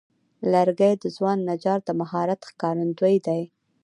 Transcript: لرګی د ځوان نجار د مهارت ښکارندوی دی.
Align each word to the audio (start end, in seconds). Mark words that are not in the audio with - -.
لرګی 0.51 0.93
د 1.03 1.03
ځوان 1.15 1.37
نجار 1.49 1.79
د 1.87 1.89
مهارت 2.01 2.39
ښکارندوی 2.49 3.15
دی. 3.25 3.41